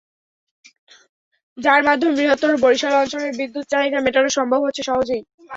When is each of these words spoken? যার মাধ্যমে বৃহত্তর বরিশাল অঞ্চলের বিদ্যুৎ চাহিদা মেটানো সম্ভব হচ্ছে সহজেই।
যার 1.57 1.81
মাধ্যমে 1.83 2.17
বৃহত্তর 2.17 2.61
বরিশাল 2.63 2.93
অঞ্চলের 2.95 3.37
বিদ্যুৎ 3.39 3.65
চাহিদা 3.71 3.99
মেটানো 4.01 4.29
সম্ভব 4.37 4.59
হচ্ছে 4.63 4.81
সহজেই। 4.89 5.21